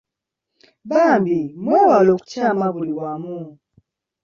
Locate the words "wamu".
2.99-3.39